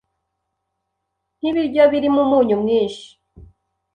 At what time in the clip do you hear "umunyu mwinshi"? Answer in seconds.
2.25-3.07